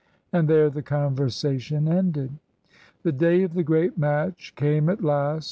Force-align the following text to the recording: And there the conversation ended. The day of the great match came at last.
And 0.33 0.47
there 0.47 0.71
the 0.71 0.81
conversation 0.81 1.87
ended. 1.87 2.39
The 3.03 3.11
day 3.11 3.43
of 3.43 3.53
the 3.53 3.61
great 3.61 3.99
match 3.99 4.55
came 4.55 4.89
at 4.89 5.03
last. 5.03 5.39